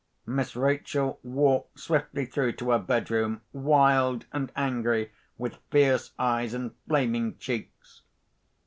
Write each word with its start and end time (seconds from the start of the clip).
Miss 0.25 0.55
Rachel 0.55 1.19
walked 1.21 1.77
swiftly 1.79 2.25
through 2.25 2.53
to 2.53 2.71
her 2.71 2.79
bedroom, 2.79 3.41
wild 3.53 4.25
and 4.33 4.51
angry, 4.55 5.11
with 5.37 5.59
fierce 5.69 6.11
eyes 6.17 6.55
and 6.55 6.71
flaming 6.87 7.37
cheeks. 7.37 8.01